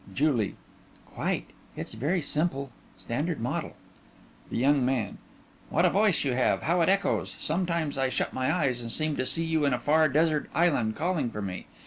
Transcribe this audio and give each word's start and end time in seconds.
JULIE: 0.11 0.55
Quite. 1.05 1.51
It's 1.75 1.93
very 1.93 2.21
simple, 2.23 2.71
standard 2.97 3.39
model. 3.39 3.75
THE 4.49 4.57
YOUNG 4.57 4.83
MAN: 4.83 5.17
What 5.69 5.85
a 5.85 5.91
voice 5.91 6.23
you 6.25 6.33
have! 6.33 6.63
How 6.63 6.81
it 6.81 6.89
echoes! 6.89 7.35
Sometimes 7.37 7.99
I 7.99 8.09
shut 8.09 8.33
my 8.33 8.51
eyes 8.51 8.81
and 8.81 8.91
seem 8.91 9.15
to 9.17 9.27
see 9.27 9.45
you 9.45 9.63
in 9.63 9.75
a 9.75 9.79
far 9.79 10.09
desert 10.09 10.49
island 10.55 10.95
calling 10.95 11.29
for 11.29 11.43
me. 11.43 11.67